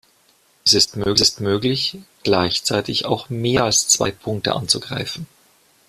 Es 0.65 0.73
ist 0.73 0.97
möglich, 1.41 1.99
gleichzeitig 2.23 3.05
auch 3.05 3.29
mehr 3.29 3.65
als 3.65 3.87
zwei 3.87 4.09
Punkte 4.09 4.55
anzugreifen. 4.55 5.27